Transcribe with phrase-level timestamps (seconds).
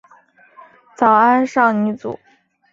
[0.95, 2.17] 早安少女组。